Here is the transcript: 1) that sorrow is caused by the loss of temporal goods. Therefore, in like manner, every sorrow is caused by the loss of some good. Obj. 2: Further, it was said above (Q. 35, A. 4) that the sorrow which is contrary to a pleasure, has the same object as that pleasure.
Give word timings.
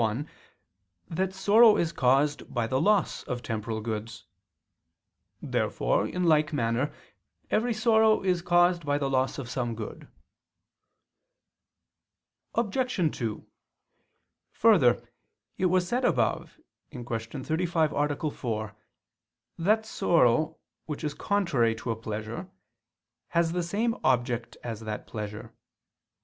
1) 0.01 0.27
that 1.11 1.31
sorrow 1.31 1.77
is 1.77 1.91
caused 1.91 2.51
by 2.51 2.65
the 2.65 2.81
loss 2.81 3.21
of 3.25 3.43
temporal 3.43 3.81
goods. 3.81 4.25
Therefore, 5.43 6.07
in 6.07 6.23
like 6.23 6.51
manner, 6.51 6.91
every 7.51 7.71
sorrow 7.75 8.23
is 8.23 8.41
caused 8.41 8.83
by 8.83 8.97
the 8.97 9.07
loss 9.07 9.37
of 9.37 9.47
some 9.47 9.75
good. 9.75 10.07
Obj. 12.55 12.95
2: 13.15 13.45
Further, 14.53 15.07
it 15.59 15.67
was 15.67 15.87
said 15.87 16.03
above 16.03 16.59
(Q. 16.89 17.03
35, 17.19 17.93
A. 17.93 18.31
4) 18.31 18.75
that 19.59 19.83
the 19.83 19.87
sorrow 19.87 20.57
which 20.87 21.03
is 21.03 21.13
contrary 21.13 21.75
to 21.75 21.91
a 21.91 21.95
pleasure, 21.95 22.49
has 23.27 23.51
the 23.51 23.61
same 23.61 23.95
object 24.03 24.57
as 24.63 24.79
that 24.79 25.05
pleasure. 25.05 25.53